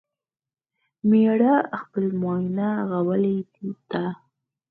مېړه 1.09 1.55
خپله 1.79 2.11
ماينه 2.21 2.69
غوولې 2.89 3.37
ده 3.89 4.05